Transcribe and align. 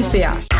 Conhecer 0.00 0.59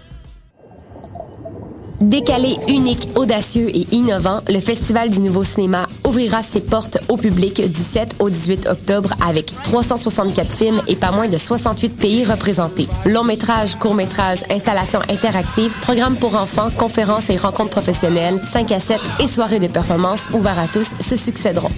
Décalé, 2.01 2.57
unique, 2.67 3.09
audacieux 3.13 3.69
et 3.69 3.85
innovant, 3.91 4.39
le 4.49 4.59
Festival 4.59 5.11
du 5.11 5.21
Nouveau 5.21 5.43
Cinéma 5.43 5.87
ouvrira 6.03 6.41
ses 6.41 6.59
portes 6.59 6.97
au 7.09 7.15
public 7.15 7.61
du 7.61 7.79
7 7.79 8.15
au 8.17 8.31
18 8.31 8.65
octobre 8.65 9.13
avec 9.23 9.53
364 9.63 10.49
films 10.51 10.81
et 10.87 10.95
pas 10.95 11.11
moins 11.11 11.27
de 11.27 11.37
68 11.37 11.89
pays 11.89 12.25
représentés. 12.25 12.87
Long 13.05 13.23
métrage, 13.23 13.75
court 13.75 13.93
métrage, 13.93 14.39
installations 14.49 15.01
interactives, 15.11 15.75
programmes 15.81 16.15
pour 16.15 16.35
enfants, 16.35 16.69
conférences 16.75 17.29
et 17.29 17.37
rencontres 17.37 17.69
professionnelles, 17.69 18.39
5 18.43 18.71
à 18.71 18.79
7 18.79 18.99
et 19.19 19.27
soirées 19.27 19.59
de 19.59 19.67
performance 19.67 20.27
ouvertes 20.33 20.57
à 20.57 20.67
tous 20.67 20.95
se 20.99 21.15
succéderont. 21.15 21.69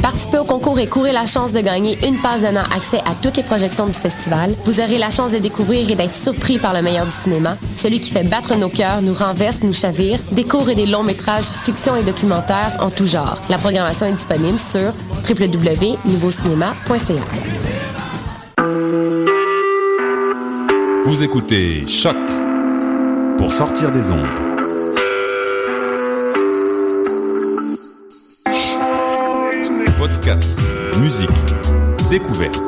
Participez 0.00 0.38
au 0.38 0.44
concours 0.44 0.78
et 0.78 0.86
courez 0.86 1.12
la 1.12 1.26
chance 1.26 1.52
de 1.52 1.60
gagner 1.60 1.98
une 2.06 2.18
passe 2.18 2.42
donnant 2.42 2.60
accès 2.74 2.98
à 2.98 3.16
toutes 3.20 3.36
les 3.36 3.42
projections 3.42 3.86
du 3.86 3.92
festival. 3.92 4.54
Vous 4.64 4.80
aurez 4.80 4.98
la 4.98 5.10
chance 5.10 5.32
de 5.32 5.38
découvrir 5.38 5.90
et 5.90 5.96
d'être 5.96 6.14
surpris 6.14 6.58
par 6.58 6.72
le 6.72 6.82
meilleur 6.82 7.06
du 7.06 7.12
cinéma, 7.12 7.56
celui 7.74 8.00
qui 8.00 8.12
fait 8.12 8.22
battre 8.22 8.56
nos 8.56 8.68
cœurs, 8.68 9.02
nous 9.02 9.14
renverse, 9.14 9.58
nous 9.62 9.71
chavire, 9.72 10.18
des 10.30 10.44
courts 10.44 10.70
et 10.70 10.74
des 10.74 10.86
longs 10.86 11.02
métrages, 11.02 11.44
fiction 11.62 11.96
et 11.96 12.02
documentaires 12.02 12.76
en 12.80 12.90
tout 12.90 13.06
genre. 13.06 13.40
La 13.48 13.58
programmation 13.58 14.06
est 14.06 14.12
disponible 14.12 14.58
sur 14.58 14.92
www.nouveaucinéma.ca. 15.28 17.22
Vous 21.04 21.22
écoutez 21.22 21.86
Choc 21.86 22.16
pour 23.36 23.52
sortir 23.52 23.92
des 23.92 24.10
ondes. 24.10 24.26
Podcast, 29.98 30.58
musique, 31.00 31.28
découverte. 32.10 32.60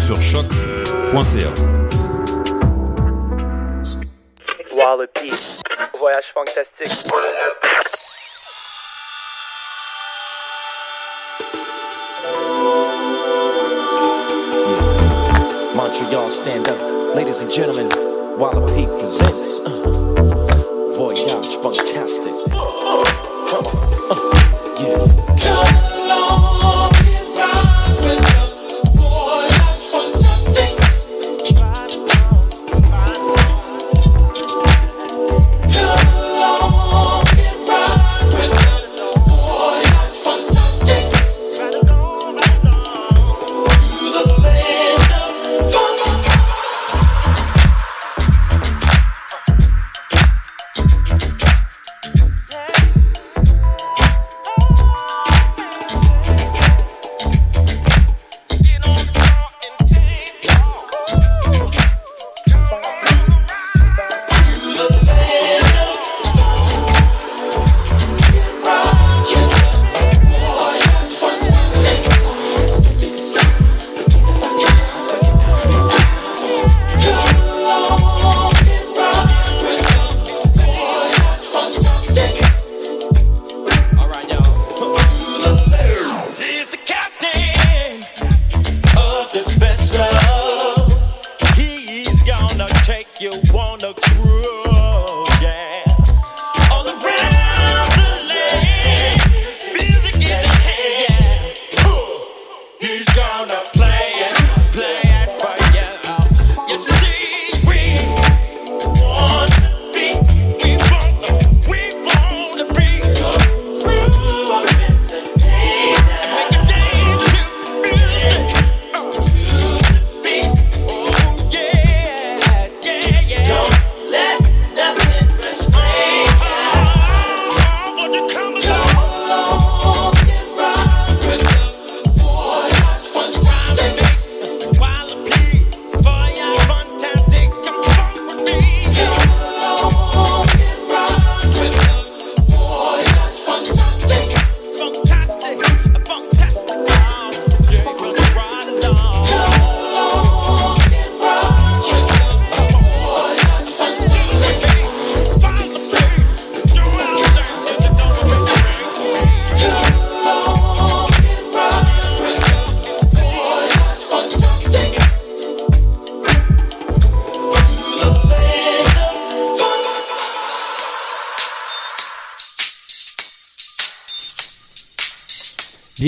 Sur 0.00 0.20
choc.ca. 0.20 1.79
Wallopy. 5.30 5.98
Voyage 5.98 6.24
fantastique. 6.34 7.12
Montreal, 15.74 16.30
stand 16.30 16.68
up. 16.68 17.14
Ladies 17.14 17.40
and 17.40 17.50
gentlemen, 17.50 17.88
Wallopy 18.38 18.86
presents 18.98 19.60
uh, 19.60 20.94
Voyage 20.96 21.56
Fantastic. 21.56 22.32
Uh, 23.52 24.24
yeah. 24.80 25.19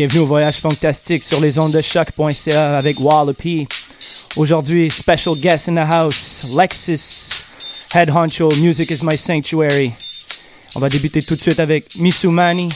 Bienvenue 0.02 0.22
au 0.22 0.26
voyage 0.26 0.56
fantastique 0.56 1.22
sur 1.22 1.40
les 1.40 1.60
ondes 1.60 1.70
de 1.70 1.80
choc.ca 1.80 2.76
avec 2.76 2.98
Wallopy. 2.98 3.68
Aujourd'hui, 4.34 4.90
special 4.90 5.36
guest 5.36 5.68
in 5.68 5.76
the 5.76 5.88
house, 5.88 6.44
Lexus, 6.52 7.44
head 7.94 8.10
honcho, 8.10 8.50
music 8.60 8.90
is 8.90 9.04
my 9.04 9.16
sanctuary. 9.16 9.92
On 10.74 10.80
va 10.80 10.88
débuter 10.88 11.22
tout 11.22 11.36
de 11.36 11.40
suite 11.40 11.60
avec 11.60 11.94
Misumani, 11.94 12.68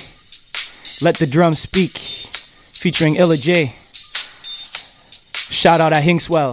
Let 1.03 1.15
the 1.15 1.29
Drum 1.29 1.57
Speak, 1.57 1.99
featuring 2.73 3.17
Illa 3.17 3.35
J. 3.35 3.73
Shout 5.51 5.81
out 5.81 5.93
at 5.93 6.05
Hinkswell. 6.05 6.53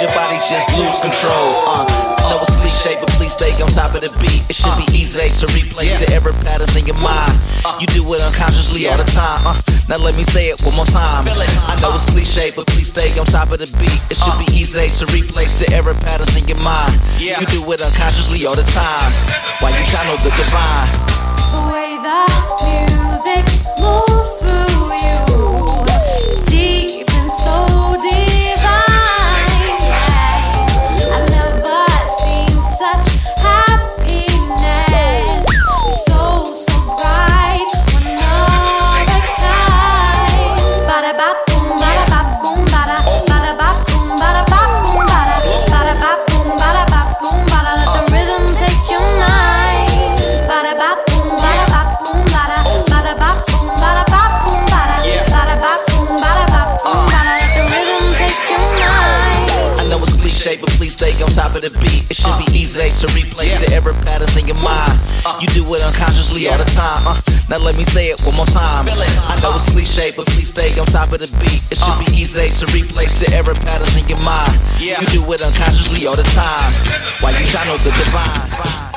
your 0.00 0.12
body 0.16 0.40
just 0.48 0.68
lose 0.78 0.98
control. 1.00 1.52
Uh, 1.68 1.84
know 2.30 2.40
it's 2.40 2.56
cliche, 2.56 2.96
but 3.00 3.08
please 3.18 3.32
stay 3.32 3.50
on 3.60 3.68
top 3.68 3.94
of 3.94 4.00
the 4.00 4.12
beat. 4.22 4.40
It 4.48 4.56
should 4.56 4.72
uh, 4.72 4.80
be 4.80 4.88
easy 4.96 5.28
to 5.28 5.46
replace 5.52 5.92
yeah. 5.92 6.06
the 6.06 6.08
error 6.14 6.32
patterns 6.40 6.74
in 6.76 6.86
your 6.86 6.98
mind. 7.02 7.36
Uh, 7.64 7.76
you 7.80 7.86
do 7.88 8.00
it 8.14 8.20
unconsciously 8.22 8.82
yeah. 8.82 8.96
all 8.96 8.98
the 8.98 9.10
time. 9.12 9.40
Uh, 9.44 9.60
now 9.88 9.98
let 9.98 10.16
me 10.16 10.24
say 10.24 10.48
it 10.48 10.60
one 10.62 10.74
more 10.74 10.86
time. 10.86 11.26
I 11.28 11.76
know 11.82 11.92
it's 11.92 12.08
cliche, 12.08 12.52
but 12.54 12.66
please 12.68 12.88
stay 12.88 13.12
on 13.18 13.26
top 13.26 13.50
of 13.50 13.58
the 13.58 13.68
beat. 13.76 14.00
It 14.08 14.16
should 14.16 14.38
be 14.40 14.48
easy 14.56 14.88
to 14.88 15.04
replace 15.12 15.58
the 15.58 15.68
error 15.74 15.94
patterns 15.94 16.34
in 16.36 16.48
your 16.48 16.60
mind. 16.62 16.96
Yeah. 17.18 17.40
You 17.40 17.46
do 17.46 17.60
it 17.72 17.82
unconsciously 17.82 18.46
all 18.46 18.56
the 18.56 18.68
time. 18.72 19.12
Why 19.60 19.70
you 19.76 19.84
channel 19.92 20.16
the 20.24 20.32
divine. 20.32 20.88
The 21.52 21.62
way 21.68 21.98
the 22.00 22.20
music 22.64 23.44
moves. 23.76 24.39
with 61.62 61.80
beat. 61.80 62.10
It 62.10 62.16
should 62.16 62.32
uh, 62.32 62.44
be 62.44 62.48
easy 62.56 62.88
to 62.88 63.06
replace 63.12 63.52
yeah. 63.52 63.66
the 63.66 63.74
error 63.74 63.92
patterns 64.04 64.36
in 64.36 64.46
your 64.46 64.60
mind. 64.62 64.96
Uh, 65.24 65.38
you 65.40 65.48
do 65.48 65.62
it 65.74 65.82
unconsciously 65.82 66.44
yeah. 66.44 66.52
all 66.52 66.58
the 66.58 66.70
time. 66.72 67.02
Uh, 67.06 67.20
now 67.48 67.58
let 67.58 67.76
me 67.76 67.84
say 67.84 68.08
it 68.10 68.20
one 68.22 68.36
more 68.36 68.46
time. 68.46 68.88
I 68.88 69.40
know 69.42 69.52
it's 69.54 69.68
cliche, 69.70 70.12
but 70.16 70.26
please 70.26 70.48
stay 70.48 70.72
on 70.78 70.86
top 70.86 71.12
of 71.12 71.20
the 71.20 71.28
beat. 71.40 71.62
It 71.70 71.78
should 71.78 71.98
be 72.06 72.10
easy 72.16 72.48
to 72.48 72.64
replace 72.72 73.18
the 73.20 73.28
error 73.34 73.54
patterns 73.54 73.96
in 73.96 74.08
your 74.08 74.20
mind. 74.22 74.56
Yeah. 74.78 75.00
You 75.00 75.06
do 75.06 75.32
it 75.32 75.42
unconsciously 75.42 76.06
all 76.06 76.16
the 76.16 76.28
time. 76.34 76.72
Why 77.20 77.36
you 77.36 77.44
channel 77.46 77.76
to 77.76 77.84
the 77.84 78.04
divine? 78.04 78.89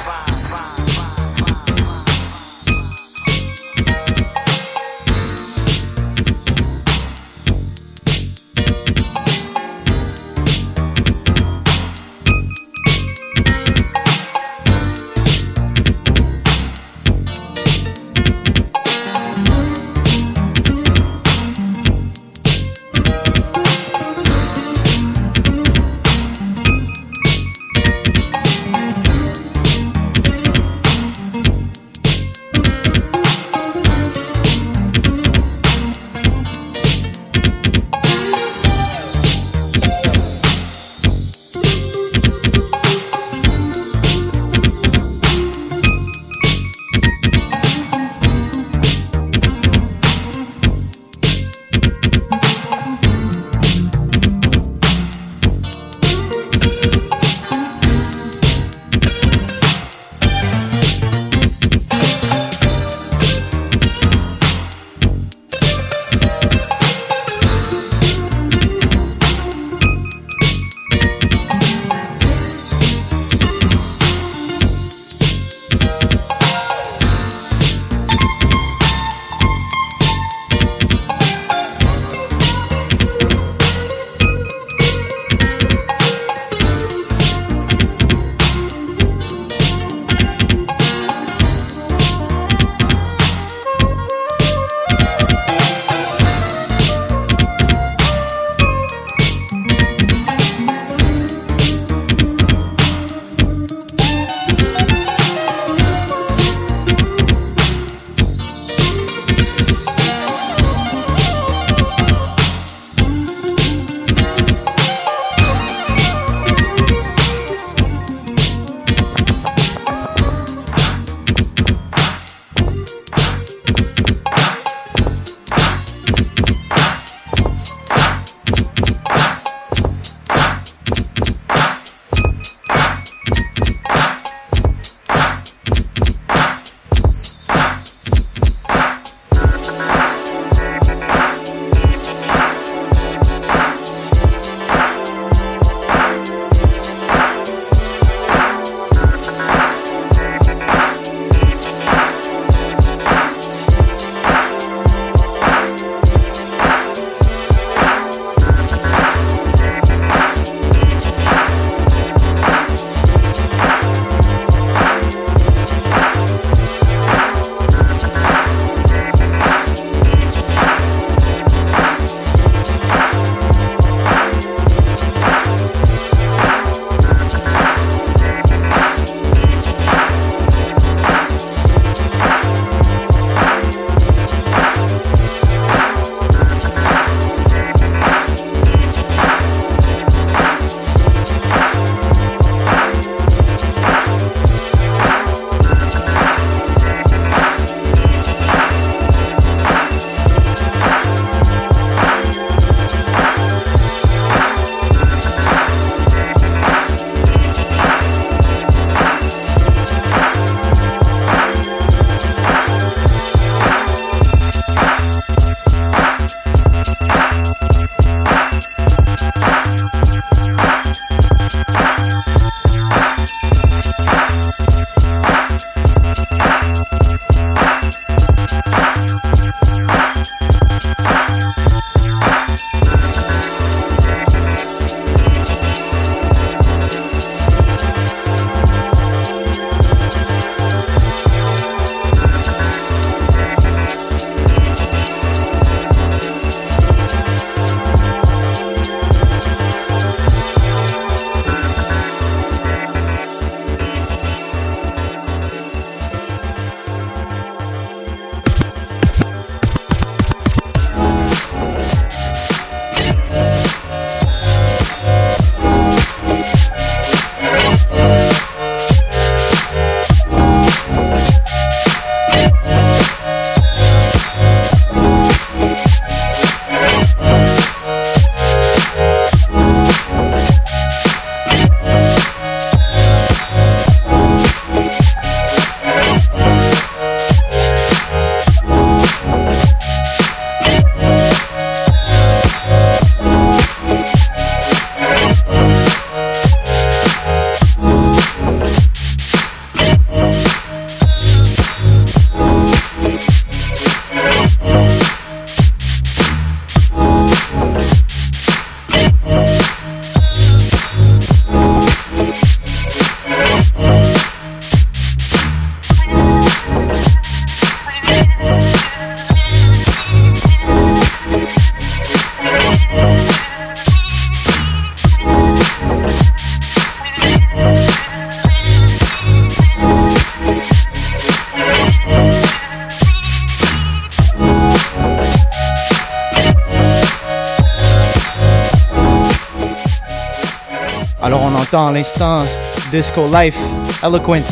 L'instant, 341.73 341.91
l'instant, 341.91 342.45
Disco 342.91 343.25
Life, 343.33 343.57
Eloquent. 344.03 344.43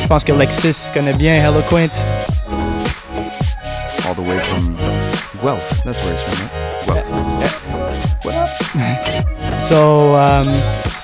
Je 0.00 0.06
pense 0.06 0.22
que 0.22 0.32
Lexis 0.32 0.90
connaît 0.92 1.12
bien 1.14 1.34
Eloquent. 1.34 1.90
All 4.06 4.14
the 4.14 4.20
way 4.20 4.38
from 4.38 4.76
Guelph. 5.42 5.82
That's 5.84 5.98
where 6.04 6.12
it's 6.14 6.22
from, 6.22 6.94
right? 6.94 7.04
Guelph. 8.22 8.60
So, 9.68 10.14
um, 10.14 10.46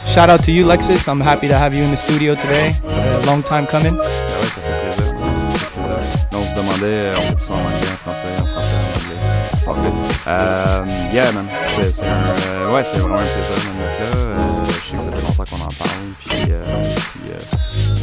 shout 0.07 0.29
out 0.29 0.45
to 0.45 0.53
you, 0.53 0.67
Lexis. 0.67 1.09
I'm 1.09 1.19
happy 1.19 1.49
to 1.49 1.55
have 1.57 1.75
you 1.75 1.83
in 1.83 1.91
the 1.91 1.97
studio 1.97 2.35
today. 2.35 2.75
A 2.85 3.27
long 3.27 3.43
time 3.43 3.67
coming. 3.67 3.95
Ben 3.95 4.03
ouais, 4.03 4.07
ça 4.47 4.61
fait 4.61 4.77
plaisir. 4.83 5.07
Ça 5.55 5.67
fait 5.67 5.81
plaisir. 5.81 6.29
Non, 6.31 6.39
on 6.39 6.45
se 6.45 6.55
demandait, 6.55 7.11
on 7.17 7.21
fait 7.39 7.53
en 7.53 7.57
anglais, 7.57 7.89
en 7.91 7.97
français, 8.05 8.29
en 8.39 8.45
français, 8.45 8.77
en 8.77 8.91
anglais. 9.01 9.21
All 9.67 9.75
good. 9.75 9.95
Um, 10.27 10.89
yeah, 11.13 11.33
man. 11.33 11.47
C'est 11.75 11.91
c'est 11.91 12.05
un, 12.05 12.13
euh, 12.53 12.75
ouais, 12.75 12.85
c'est 12.85 12.99
vraiment 12.99 13.17
un 13.17 13.25
plaisir, 13.25 13.57
man, 13.65 13.77
là. 13.81 13.87
Euh, 14.15 14.50
je 14.93 15.01
sais 15.01 15.07
que 15.07 15.11
ça 15.15 15.17
fait 15.17 15.27
longtemps 15.27 15.45
qu'on 15.51 15.65
en 15.65 15.69
parle, 15.69 15.91
puis, 16.25 16.53
euh, 16.53 16.83
puis 17.13 17.31
euh, 17.31 17.39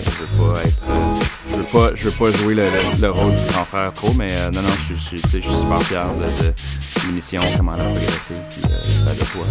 je 0.05 0.09
veux 0.11 0.53
pas 0.53 0.59
être... 0.61 0.83
euh, 0.89 0.93
je 1.49 1.55
veux 1.55 1.63
pas, 1.63 1.89
je 1.95 2.03
veux 2.09 2.11
pas 2.11 2.37
jouer 2.37 2.55
le, 2.55 2.63
le, 2.63 3.01
le 3.01 3.09
rôle 3.11 3.35
du 3.35 3.43
grand 3.51 3.65
frère 3.65 3.91
trop, 3.93 4.13
mais 4.17 4.27
non, 4.53 4.61
non, 4.61 4.69
je 4.89 4.93
suis- 4.95 5.17
je 5.21 5.27
suis 5.27 5.41
je 5.41 5.49
super 5.49 5.81
fier 5.83 6.05
de, 6.13 6.25
de 6.25 6.53
l'émission, 7.07 7.41
comment 7.57 7.73
elle 7.75 7.81
a 7.81 7.83
progressé, 7.85 8.33
puis 8.49 8.61
ben, 9.05 9.13
de 9.13 9.19
toi. 9.19 9.45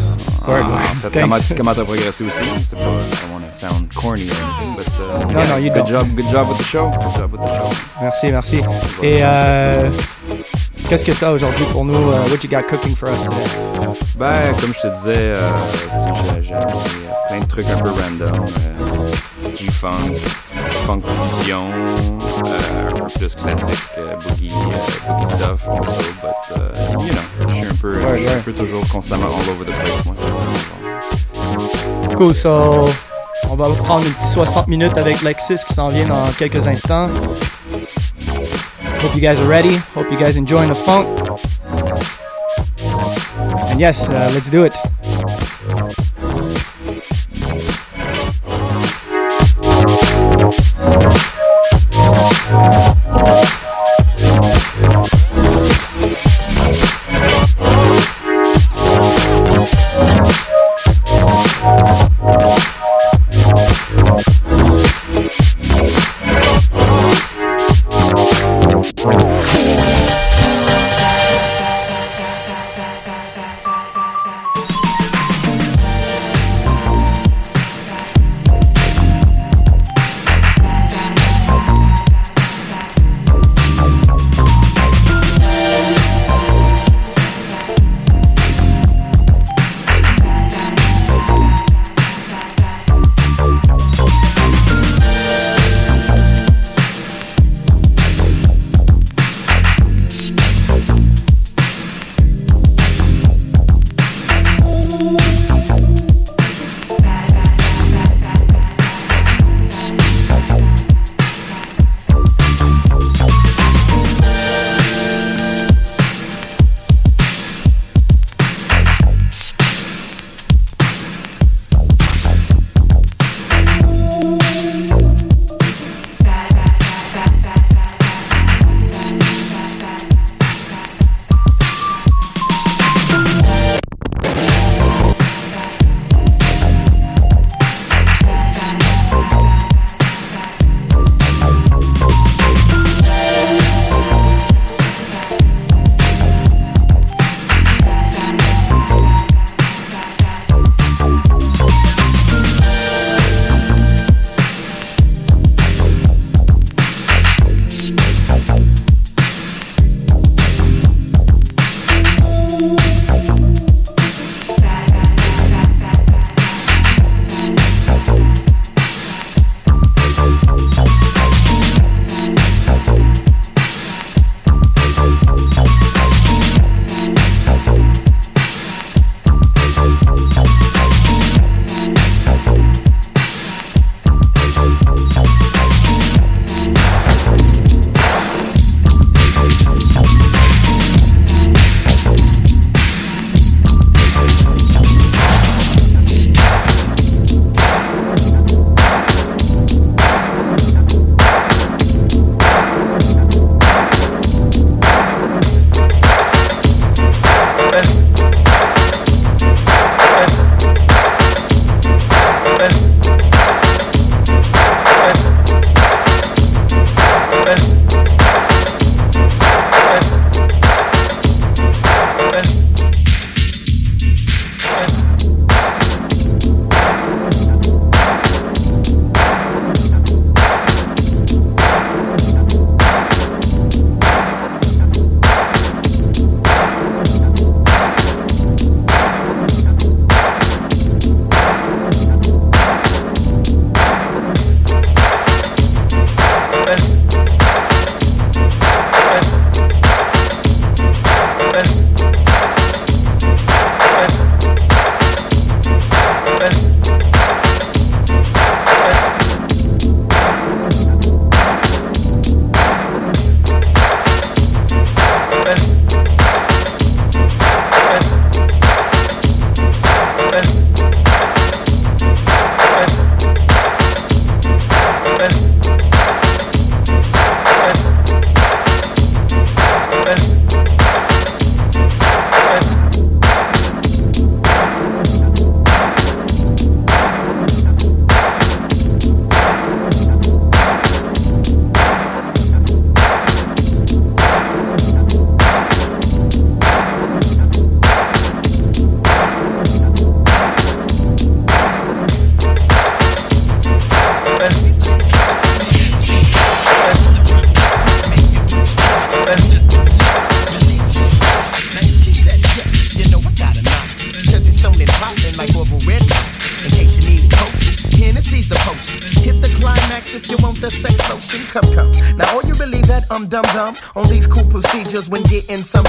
En, 0.46 0.50
Word, 0.50 0.62
en- 0.62 0.66
en 0.66 0.70
word. 0.70 0.80
fait, 1.02 1.10
Thanks. 1.10 1.22
comment, 1.22 1.36
comment 1.56 1.74
t'as 1.74 1.84
progressé 1.84 2.24
aussi. 2.24 2.34
C'est 2.66 2.76
pas, 2.76 2.82
I 2.84 3.58
sound 3.58 3.92
corny 3.94 4.26
or 4.28 4.36
anything, 4.36 4.76
but 4.76 4.86
uh, 4.98 5.32
No, 5.32 5.38
yeah, 5.40 5.48
no, 5.48 5.56
you 5.56 5.70
good 5.70 5.84
don't. 5.84 5.88
job, 5.88 6.08
good 6.14 6.30
job 6.30 6.48
with 6.48 6.58
the 6.58 6.64
show. 6.64 6.90
Good 6.90 7.14
job 7.16 7.32
with 7.32 7.40
the 7.40 7.46
show. 7.46 7.70
Merci, 8.02 8.32
merci. 8.32 8.56
Et 9.02 9.18
euh, 9.22 9.88
qu'est-ce 10.88 11.04
que 11.04 11.12
tu 11.12 11.24
as 11.24 11.32
aujourd'hui 11.32 11.64
pour 11.72 11.84
nous? 11.84 11.94
Uh, 11.94 12.28
what 12.30 12.42
you 12.44 12.48
got 12.50 12.64
cooking 12.68 12.94
for 12.94 13.08
us 13.08 13.18
today? 13.22 13.98
Ben, 14.16 14.52
comme 14.60 14.72
je 14.74 14.80
te 14.88 14.94
disais, 14.94 15.34
euh, 15.34 15.50
j'ai 16.42 16.42
j'ai 16.42 16.54
plein 17.36 17.40
de 17.40 17.48
trucs 17.50 17.66
un 17.70 17.78
peu 17.82 17.90
random. 17.90 18.44
euh, 18.44 19.50
G-Funk, 19.56 20.16
Funk 20.86 21.00
Fusion, 21.40 21.70
euh, 21.72 22.88
un 22.88 22.92
peu 22.92 23.04
plus 23.06 23.34
classique, 23.34 23.88
euh, 23.98 24.14
boogie, 24.28 24.50
euh, 24.52 25.12
boogie 25.12 25.34
stuff 25.34 25.68
also, 25.68 26.02
but, 26.22 26.56
uh, 26.56 26.92
you 26.92 27.12
know, 27.12 27.48
je 27.48 27.54
suis 27.54 27.64
un 27.66 27.74
peu, 27.80 27.96
Ouais, 27.98 28.04
ouais. 28.12 28.28
un 28.28 28.40
peu 28.40 28.52
toujours 28.52 28.86
constamment 28.88 29.26
all 29.26 29.50
over 29.50 29.64
the 29.64 29.74
place, 29.74 30.04
moi. 30.04 30.14
Cool, 32.16 32.34
so 32.34 32.88
on 33.50 33.56
va 33.56 33.68
prendre 33.84 34.06
une 34.06 34.12
petite 34.12 34.32
60 34.32 34.68
minutes 34.68 34.96
avec 34.96 35.22
Lexis 35.22 35.56
qui 35.68 35.74
s'en 35.74 35.88
vient 35.88 36.06
dans 36.06 36.28
quelques 36.38 36.66
instants. 36.66 37.08
Hope 39.02 39.14
you 39.14 39.20
guys 39.20 39.38
are 39.38 39.46
ready. 39.48 39.78
Hope 39.94 40.06
you 40.10 40.16
guys 40.16 40.36
enjoying 40.36 40.68
the 40.70 40.74
funk. 40.74 41.06
And 43.70 43.78
yes, 43.78 44.08
uh, 44.08 44.30
let's 44.34 44.48
do 44.50 44.64
it. 44.64 44.72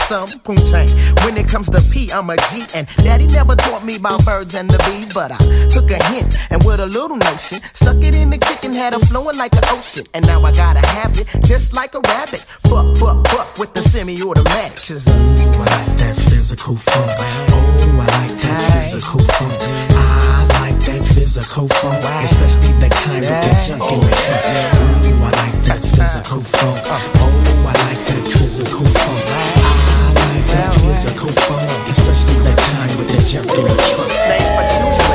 Some 0.07 0.27
some 0.27 0.39
boom 0.39 0.55
tang. 0.71 0.87
When 1.23 1.35
it 1.37 1.47
comes 1.47 1.69
to 1.69 1.81
P, 1.91 2.11
I'm 2.11 2.29
a 2.29 2.37
G, 2.49 2.63
and 2.73 2.87
Daddy 3.03 3.27
never 3.27 3.55
taught 3.55 3.83
me 3.83 3.97
about 3.97 4.23
birds 4.25 4.55
and 4.55 4.69
the 4.69 4.79
bees, 4.87 5.13
but 5.13 5.31
I 5.31 5.37
took 5.67 5.91
a 5.91 6.01
hint 6.11 6.37
and 6.49 6.63
with 6.63 6.79
a 6.79 6.85
little 6.85 7.17
notion, 7.17 7.59
stuck 7.73 7.97
it 7.97 8.15
in 8.15 8.29
the 8.29 8.37
chicken, 8.37 8.71
had 8.71 8.93
her 8.93 8.99
flowing 8.99 9.37
like 9.37 9.53
an 9.53 9.65
ocean, 9.67 10.05
and 10.13 10.25
now 10.25 10.41
I 10.43 10.51
gotta 10.53 10.85
have 10.87 11.17
it 11.19 11.27
just 11.43 11.73
like 11.73 11.93
a 11.93 11.99
rabbit. 11.99 12.39
Fuck, 12.71 12.95
fuck, 12.97 13.27
fuck 13.27 13.57
with 13.57 13.73
the 13.73 13.81
semi-automatic. 13.81 14.79
Ooh, 14.91 15.03
I 15.07 15.67
like 15.75 15.97
that 15.99 16.15
physical 16.15 16.75
funk. 16.77 17.11
Oh, 17.51 17.99
I 17.99 18.07
like 18.07 18.37
that 18.41 18.59
physical 18.71 19.19
funk. 19.19 19.59
I 19.91 20.47
like 20.61 20.79
that 20.87 21.03
physical 21.03 21.67
funk, 21.67 21.99
especially 22.23 22.71
the 22.79 22.89
kind 22.89 23.19
with 23.19 23.43
the 23.43 23.53
junk 23.59 23.91
in 23.91 23.99
the 23.99 24.11
trunk. 24.23 24.43
Ooh, 25.03 25.19
I 25.19 25.31
like 25.43 25.59
that 25.67 25.81
physical 25.83 26.41
funk. 26.41 26.79
Uh. 26.87 26.95
Oh, 27.19 27.67
I 27.67 27.73
like 27.91 28.01
that 28.07 28.23
physical 28.25 28.85
funk. 28.85 29.27
I 29.27 29.76
that 30.57 30.73
physical 30.73 31.29
funk, 31.29 31.87
especially 31.87 32.39
that 32.43 32.57
kind 32.57 32.91
with 32.97 33.07
the 33.07 33.21
junk 33.23 33.49
in 33.57 33.65
the 33.65 33.77
trunk. 33.93 35.06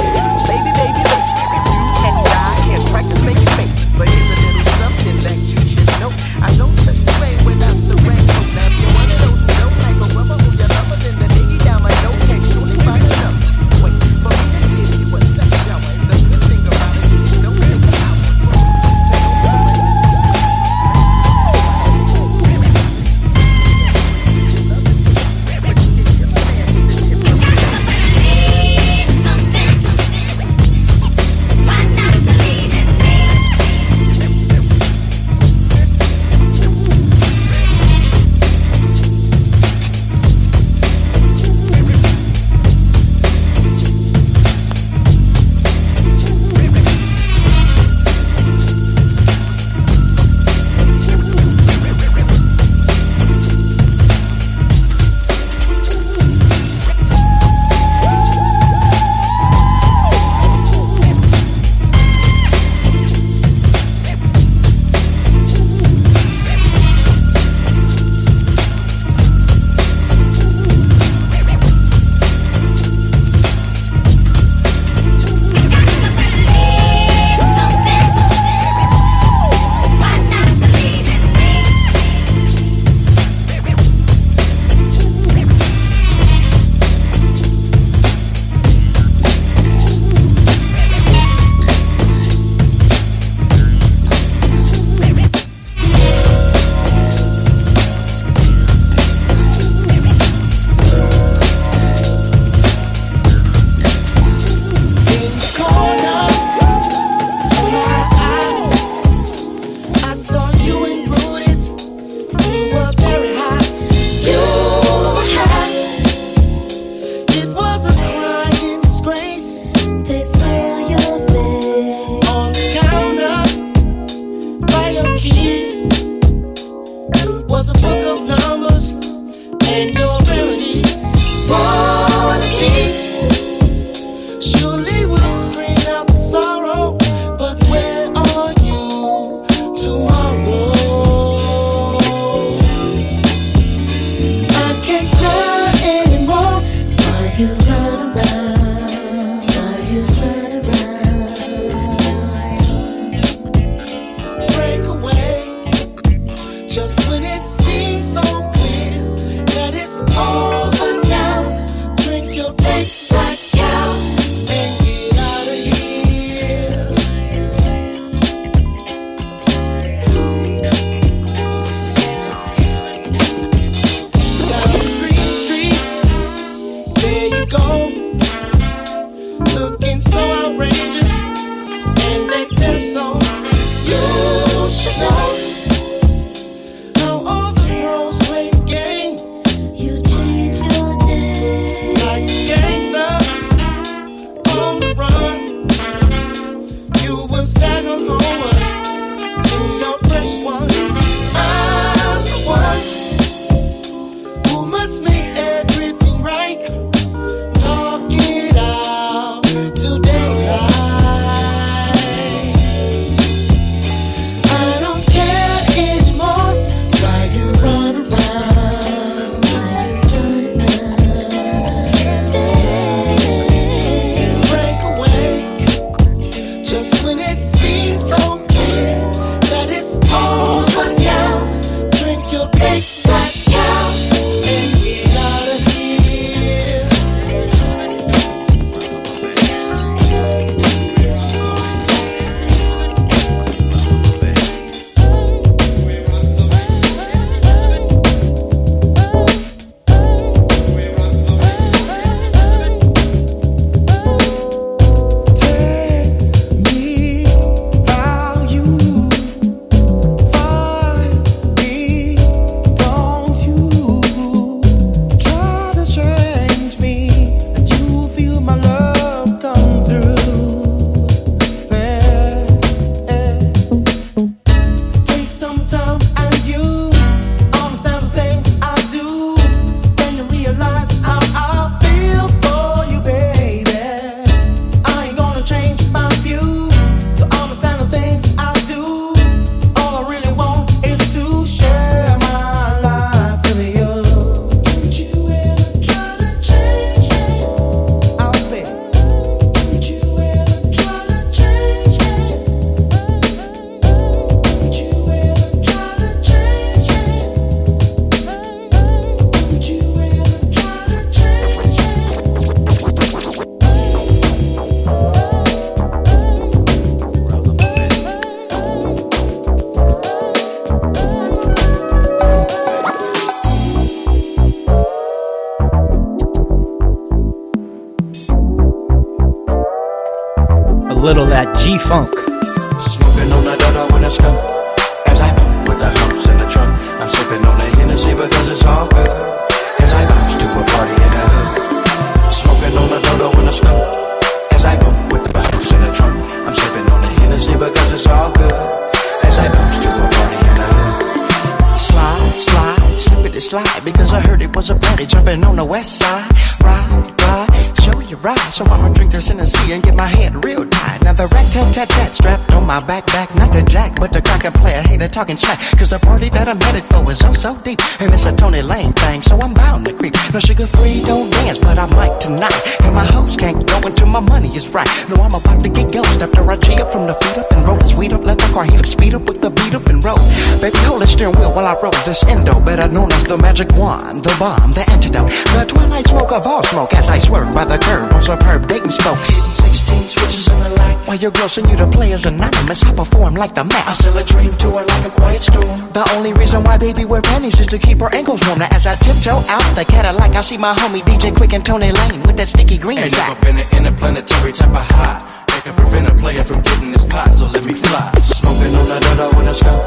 Party 355.02 355.14
jumping 355.14 355.44
on 355.44 355.56
the 355.56 355.64
west 355.64 355.98
side. 355.98 356.30
Ride, 356.62 357.20
ride, 357.22 357.80
show 357.80 358.00
you 358.00 358.16
ride. 358.16 358.52
So 358.52 358.64
I'ma 358.64 358.92
drink 358.94 359.12
this 359.12 359.30
in 359.30 359.38
the 359.38 359.46
sea 359.46 359.72
and 359.72 359.82
get 359.82 359.94
my 359.94 360.06
head 360.06 360.44
real. 360.44 360.71
Now 361.04 361.12
the 361.12 361.26
rat 361.34 361.46
tat 361.52 361.74
tat 361.74 361.88
tat 361.88 362.14
strapped 362.14 362.52
on 362.52 362.66
my 362.66 362.82
back, 362.84 363.06
back. 363.06 363.34
Not 363.34 363.52
the 363.52 363.62
jack, 363.62 363.98
but 363.98 364.12
the 364.12 364.22
cracker 364.22 364.50
player. 364.50 364.82
Hater 364.82 365.08
talking 365.08 365.36
smack. 365.36 365.58
Cause 365.78 365.90
the 365.90 365.98
party 365.98 366.28
that 366.30 366.48
I'm 366.48 366.60
headed 366.60 366.84
for 366.84 367.02
is 367.10 367.22
oh 367.24 367.32
so 367.32 367.56
deep. 367.58 367.80
And 368.00 368.14
it's 368.14 368.24
a 368.24 368.32
Tony 368.32 368.62
Lane 368.62 368.92
thing, 368.92 369.22
so 369.22 369.38
I'm 369.38 369.52
bound 369.52 369.86
to 369.86 369.92
creep. 369.92 370.14
No 370.32 370.38
sugar 370.40 370.66
free, 370.66 371.02
don't 371.02 371.30
dance, 371.30 371.58
but 371.58 371.78
I 371.78 371.86
might 371.96 372.20
tonight. 372.20 372.54
And 372.82 372.94
my 372.94 373.04
host 373.04 373.38
can't 373.38 373.66
go 373.66 373.80
until 373.82 374.06
my 374.06 374.20
money 374.20 374.48
is 374.54 374.68
right. 374.68 374.88
No, 375.08 375.16
I'm 375.16 375.34
about 375.34 375.60
to 375.62 375.68
get 375.68 375.92
ghost 375.92 376.22
after 376.22 376.42
I 376.48 376.56
G 376.56 376.80
up 376.80 376.92
from 376.92 377.06
the 377.06 377.14
feet 377.14 377.38
up 377.38 377.50
and 377.52 377.66
roll 377.66 377.78
the 377.78 377.86
sweet 377.86 378.12
up. 378.12 378.24
Let 378.24 378.38
the 378.38 378.48
car 378.54 378.64
heat 378.64 378.78
up, 378.78 378.86
speed 378.86 379.14
up 379.14 379.26
with 379.26 379.40
the 379.40 379.50
beat 379.50 379.74
up 379.74 379.86
and 379.86 380.02
roll. 380.04 380.22
Baby, 380.60 380.78
hold 380.86 381.02
the 381.02 381.06
steering 381.06 381.34
wheel 381.34 381.52
while 381.52 381.66
I 381.66 381.74
roll 381.82 381.92
this 382.06 382.22
endo. 382.24 382.60
Better 382.60 382.88
known 382.88 383.10
as 383.12 383.24
the 383.24 383.36
magic 383.36 383.74
wand, 383.74 384.22
the 384.22 384.34
bomb, 384.38 384.70
the 384.72 384.86
antidote. 384.90 385.30
The 385.52 385.66
twilight 385.66 386.06
smoke 386.06 386.32
of 386.32 386.46
all 386.46 386.62
smoke 386.62 386.94
as 386.94 387.08
I 387.08 387.18
swerve 387.18 387.52
by 387.54 387.64
the 387.64 387.78
curb 387.78 388.12
on 388.12 388.22
superb 388.22 388.68
dating 388.68 388.92
spokes. 388.92 389.28
Hitting 389.28 389.42
16 389.42 390.08
switches 390.08 390.48
in 390.48 390.58
the 390.60 390.70
light. 390.70 390.91
While 391.06 391.16
your 391.16 391.30
girl 391.30 391.48
send 391.48 391.68
you 391.68 391.76
to 391.76 391.86
players 391.86 392.26
anonymous, 392.26 392.82
I 392.84 392.94
perform 392.94 393.34
like 393.34 393.54
the 393.54 393.64
Mac. 393.64 393.86
I 393.86 393.94
sell 393.94 394.16
a 394.16 394.24
dream 394.24 394.56
to 394.58 394.68
her 394.78 394.84
like 394.84 395.04
a 395.06 395.10
quiet 395.10 395.42
storm. 395.42 395.92
The 395.92 396.04
only 396.14 396.32
reason 396.34 396.62
why 396.64 396.78
baby 396.78 397.04
wear 397.04 397.22
panties 397.22 397.58
is 397.60 397.66
to 397.68 397.78
keep 397.78 398.00
her 398.00 398.12
ankles 398.14 398.40
warm. 398.46 398.60
Now 398.60 398.68
as 398.72 398.86
I 398.86 398.94
tiptoe 398.96 399.42
out 399.48 399.64
the 399.76 399.84
Cadillac, 399.84 400.34
I 400.34 400.40
see 400.40 400.58
my 400.58 400.74
homie 400.74 401.02
DJ 401.02 401.30
Quik 401.32 401.52
and 401.52 401.64
Tony 401.64 401.92
Lane 401.92 402.22
with 402.22 402.36
that 402.36 402.48
sticky 402.48 402.78
green 402.78 402.98
Ain't 402.98 403.10
sack. 403.12 403.28
never 403.28 403.40
been 403.46 403.56
an 403.58 403.86
interplanetary 403.86 404.52
type 404.52 404.70
of 404.70 404.86
high 404.88 405.18
that 405.48 405.60
can 405.64 405.74
prevent 405.74 406.08
a 406.08 406.14
player 406.14 406.44
from 406.44 406.60
getting 406.62 406.92
his 406.92 407.04
pot, 407.04 407.32
so 407.34 407.46
let 407.46 407.64
me 407.64 407.74
fly. 407.74 408.12
Smoking 408.22 408.74
on 408.74 408.86
the 408.88 408.98
dodo 409.00 409.36
when 409.36 409.48
it's 409.48 409.62
come. 409.62 409.80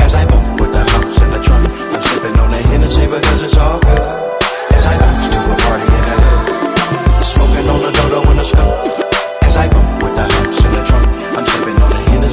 As 0.00 0.14
I 0.14 0.26
bump 0.26 0.60
with 0.60 0.72
the 0.72 0.82
humps 0.82 1.20
in 1.20 1.30
the 1.30 1.40
trunk. 1.42 1.68
I'm 1.68 2.02
sipping 2.02 2.38
on 2.38 2.48
the 2.50 2.60
Hennessy 2.70 3.06
because 3.06 3.42
it's 3.42 3.56
all 3.56 3.80
good. 3.80 4.21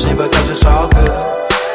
On 0.06 0.18
because 0.18 0.50
it's 0.50 0.66
all 0.66 0.88
good. 0.90 1.10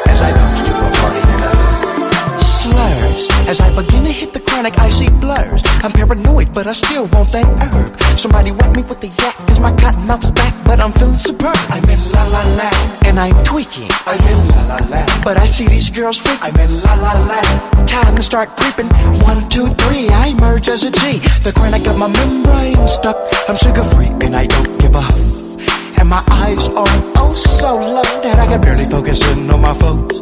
As 0.07 0.21
I 0.21 0.31
bounce 0.33 0.61
to 0.63 0.73
a 0.73 0.89
party 0.97 1.19
in 1.19 1.37
the 1.43 1.49
hood. 1.51 2.41
Slurs. 2.41 3.29
As 3.47 3.61
I 3.61 3.69
begin 3.75 4.03
to 4.05 4.11
hit 4.11 4.33
the 4.33 4.39
chronic, 4.39 4.77
I 4.79 4.89
see 4.89 5.09
blurs. 5.09 5.61
I'm 5.83 5.91
paranoid, 5.91 6.53
but 6.53 6.67
I 6.67 6.73
still 6.73 7.07
that 7.07 7.45
herb. 7.61 8.17
Somebody 8.17 8.51
whack 8.51 8.75
me 8.75 8.83
with 8.83 9.01
the 9.01 9.07
yak, 9.07 9.35
cause 9.47 9.59
my 9.59 9.75
cotton 9.75 10.07
mouth 10.07 10.23
is 10.23 10.31
back, 10.31 10.53
but 10.65 10.79
I'm 10.79 10.91
feeling 10.93 11.17
superb. 11.17 11.57
I'm 11.69 11.83
in 11.83 11.99
la 12.15 12.23
la 12.33 12.43
la, 12.59 12.69
and 13.05 13.19
I'm 13.19 13.37
tweaking. 13.43 13.89
I'm 14.07 14.21
in 14.31 14.39
la 14.49 14.61
la 14.71 14.79
la, 14.89 15.05
but 15.23 15.37
I 15.37 15.45
see 15.45 15.67
these 15.67 15.89
girls 15.89 16.17
freak. 16.17 16.39
I'm 16.41 16.55
in 16.55 16.71
la 16.81 16.93
la 16.95 17.13
la. 17.29 17.41
Time 17.85 18.15
to 18.15 18.23
start 18.23 18.55
creeping. 18.57 18.89
One, 19.21 19.47
two, 19.49 19.67
three, 19.85 20.09
I 20.09 20.29
emerge 20.29 20.69
as 20.69 20.83
a 20.83 20.91
G. 20.91 21.19
The 21.45 21.53
chronic 21.55 21.83
got 21.83 21.97
my 21.97 22.07
membrane 22.07 22.87
stuck. 22.87 23.17
I'm 23.47 23.57
sugar 23.57 23.83
free, 23.93 24.09
and 24.25 24.35
I 24.35 24.47
don't 24.47 24.79
give 24.79 24.95
a 24.95 25.01
huff. 25.01 25.44
And 25.97 26.09
my 26.09 26.23
eyes 26.29 26.67
are 26.69 26.85
oh 27.17 27.33
so 27.35 27.73
low 27.73 28.21
that 28.23 28.39
I 28.39 28.45
can 28.45 28.61
barely 28.61 28.85
focus 28.85 29.27
on 29.31 29.61
my 29.61 29.73
folks. 29.73 30.17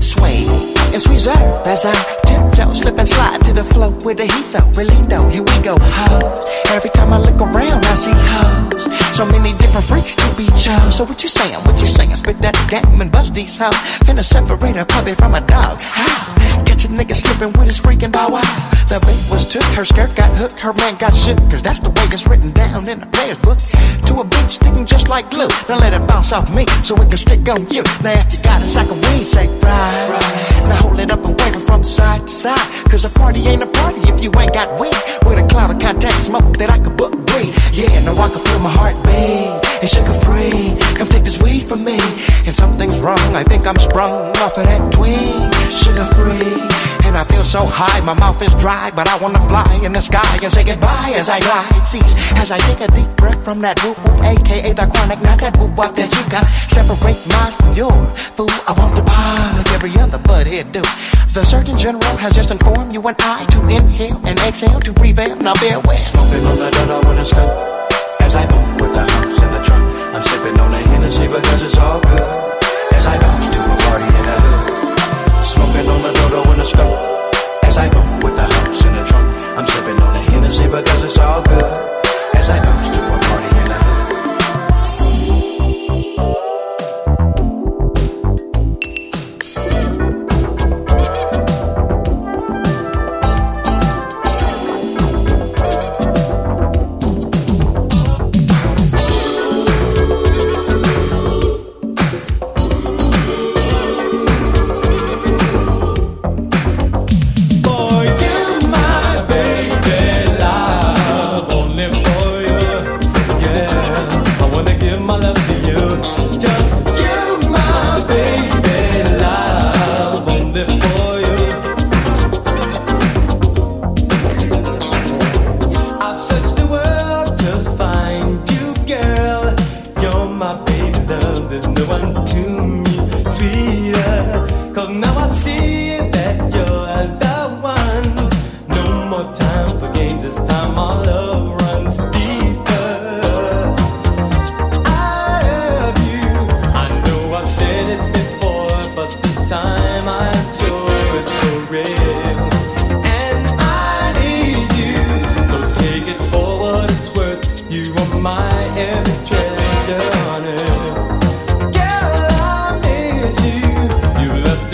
Sway 0.00 0.73
squeeze 1.00 1.26
up 1.26 1.66
as 1.66 1.84
I 1.84 1.92
tiptoe, 2.26 2.72
slip 2.72 2.98
and 2.98 3.08
slide 3.08 3.42
to 3.44 3.52
the 3.52 3.64
flow 3.64 3.90
with 4.04 4.18
the 4.18 4.26
heat 4.26 4.54
up. 4.54 4.76
Really 4.76 4.94
though, 5.08 5.28
here 5.28 5.42
we 5.42 5.56
go. 5.62 5.76
Hoes. 5.80 6.38
Every 6.70 6.90
time 6.90 7.12
I 7.12 7.18
look 7.18 7.40
around, 7.40 7.84
I 7.84 7.94
see 7.94 8.14
hoes. 8.14 9.16
So 9.16 9.24
many 9.26 9.52
different 9.58 9.86
freaks 9.86 10.14
to 10.14 10.26
be 10.36 10.46
chose. 10.58 10.96
So 10.96 11.04
what 11.04 11.22
you 11.22 11.28
saying? 11.28 11.58
What 11.66 11.80
you 11.80 11.86
saying? 11.86 12.14
Spit 12.16 12.38
that 12.42 12.56
game 12.68 13.00
and 13.00 13.10
bust 13.10 13.34
these 13.34 13.56
hoes. 13.56 13.74
Finna 14.06 14.22
separate 14.22 14.76
a 14.76 14.84
puppy 14.84 15.14
from 15.14 15.34
a 15.34 15.40
dog. 15.40 15.80
How? 15.80 16.34
Catch 16.64 16.84
a 16.84 16.88
nigga 16.88 17.14
slipping 17.14 17.52
with 17.58 17.66
his 17.66 17.80
freaking 17.80 18.12
bow 18.12 18.28
wow. 18.30 18.42
The 18.86 18.98
bait 19.06 19.22
was 19.30 19.44
took, 19.46 19.64
her 19.74 19.84
skirt 19.84 20.14
got 20.14 20.30
hooked, 20.36 20.58
her 20.60 20.72
man 20.74 20.96
got 20.96 21.14
shook. 21.14 21.38
Cause 21.50 21.62
that's 21.62 21.80
the 21.80 21.90
way 21.90 22.06
it's 22.10 22.26
written 22.26 22.50
down 22.52 22.88
in 22.88 23.00
the 23.00 23.06
player's 23.06 23.38
book. 23.38 23.58
To 24.06 24.20
a 24.20 24.24
bitch 24.24 24.50
sticking 24.58 24.86
just 24.86 25.08
like 25.08 25.30
glue. 25.30 25.48
Now 25.68 25.78
let 25.78 25.94
it 25.94 26.06
bounce 26.06 26.32
off 26.32 26.54
me 26.54 26.66
so 26.82 26.94
it 26.96 27.08
can 27.08 27.18
stick 27.18 27.48
on 27.48 27.66
you. 27.70 27.82
Now 28.02 28.14
if 28.18 28.32
you 28.32 28.42
got 28.42 28.62
a 28.62 28.66
sack 28.66 28.90
of 28.90 28.98
weed, 28.98 29.26
say 29.26 29.46
right. 29.46 30.68
Now 30.68 30.83
hold 30.84 31.00
it 31.00 31.10
up 31.10 31.24
and 31.24 31.34
wave 31.40 31.56
it 31.56 31.64
from 31.66 31.82
side 31.82 32.22
to 32.26 32.32
side. 32.32 32.68
Cause 32.90 33.04
a 33.04 33.18
party 33.18 33.40
ain't 33.48 33.62
a 33.62 33.66
party 33.66 34.00
if 34.12 34.22
you 34.22 34.30
ain't 34.38 34.52
got 34.52 34.68
weed. 34.78 35.00
With 35.24 35.38
a 35.44 35.46
cloud 35.48 35.74
of 35.74 35.80
contact 35.80 36.20
smoke 36.22 36.56
that 36.58 36.70
I 36.70 36.78
could 36.78 36.96
book 36.96 37.12
breathe. 37.26 37.56
Yeah, 37.72 37.92
now 38.04 38.16
I 38.20 38.28
can 38.28 38.42
feel 38.46 38.60
my 38.60 38.74
heart 38.78 38.96
beat. 39.06 39.48
And 39.82 39.90
sugar 39.90 40.16
free. 40.26 40.76
Come 40.98 41.08
take 41.08 41.24
this 41.24 41.40
weed 41.42 41.64
from 41.68 41.84
me. 41.84 41.98
And 42.46 42.54
something's 42.62 43.00
wrong, 43.00 43.26
I 43.34 43.42
think 43.44 43.66
I'm 43.66 43.78
sprung 43.78 44.36
off 44.44 44.58
of 44.58 44.64
that 44.64 44.82
tweed. 44.92 45.48
Sugar 45.72 46.06
free. 46.16 46.93
And 47.04 47.16
I 47.16 47.24
feel 47.24 47.44
so 47.44 47.64
high, 47.64 48.00
my 48.00 48.14
mouth 48.14 48.40
is 48.40 48.54
dry, 48.54 48.90
but 48.90 49.08
I 49.08 49.16
wanna 49.18 49.40
fly 49.48 49.68
in 49.84 49.92
the 49.92 50.00
sky 50.00 50.38
and 50.42 50.50
say 50.50 50.64
goodbye 50.64 51.12
as 51.14 51.28
I 51.28 51.38
glide. 51.40 51.86
Cease 51.86 52.14
as 52.40 52.50
I 52.50 52.58
take 52.58 52.80
a 52.80 52.88
deep 52.92 53.10
breath 53.16 53.42
from 53.44 53.60
that 53.60 53.78
whoop 53.84 53.98
whoop, 54.02 54.24
aka 54.24 54.72
the 54.72 54.86
chronic, 54.88 55.20
not 55.22 55.38
that 55.40 55.56
whoop 55.58 55.76
wop 55.76 55.94
that 55.96 56.10
you 56.10 56.24
got. 56.32 56.44
Separate 56.72 57.20
mine 57.28 57.52
from 57.52 57.72
yours, 57.76 58.08
fool. 58.34 58.50
I 58.66 58.72
want 58.72 58.94
to 58.96 59.02
buy 59.02 59.52
like 59.56 59.70
every 59.76 59.92
other 60.00 60.18
butthead 60.18 60.72
do. 60.72 60.82
The 61.34 61.44
Surgeon 61.44 61.76
General 61.76 62.16
has 62.16 62.32
just 62.32 62.50
informed 62.50 62.92
you 62.92 63.02
and 63.06 63.16
I 63.20 63.44
to 63.52 63.60
inhale 63.68 64.20
and 64.24 64.38
exhale 64.40 64.80
to 64.80 64.92
prevail. 64.92 65.36
Now 65.36 65.54
bear 65.60 65.80
well. 65.80 65.96
Smoking 65.96 66.46
on 66.46 66.56
the 66.56 67.02
when 67.06 67.18
it's 67.18 67.32
come. 67.32 67.50
As 68.20 68.34
I 68.34 68.46
bump 68.46 68.80
with 68.80 68.92
the 68.94 69.04
humps 69.04 69.43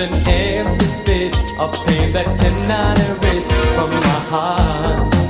an 0.00 0.10
empty 0.26 0.86
space, 0.86 1.38
a 1.58 1.68
pain 1.86 2.12
that 2.14 2.24
cannot 2.40 2.98
erase 3.00 3.48
from 3.74 3.90
my 3.90 4.18
heart. 4.30 5.29